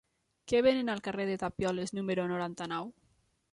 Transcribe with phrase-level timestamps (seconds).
[0.51, 2.93] Què venen al carrer de Tapioles número noranta-nou?